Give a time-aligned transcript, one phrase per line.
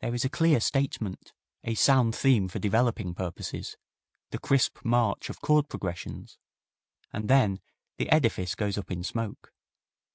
[0.00, 1.32] There is a clear statement,
[1.62, 3.78] a sound theme for developing purposes,
[4.30, 6.36] the crisp march of chord progressions,
[7.14, 7.60] and then
[7.96, 9.54] the edifice goes up in smoke.